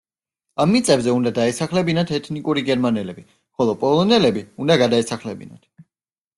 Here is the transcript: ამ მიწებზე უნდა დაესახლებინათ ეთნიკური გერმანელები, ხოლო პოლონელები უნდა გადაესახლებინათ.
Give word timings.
ამ 0.63 0.69
მიწებზე 0.75 1.13
უნდა 1.17 1.33
დაესახლებინათ 1.35 2.15
ეთნიკური 2.19 2.65
გერმანელები, 2.71 3.27
ხოლო 3.61 3.79
პოლონელები 3.85 4.47
უნდა 4.65 4.83
გადაესახლებინათ. 4.87 5.73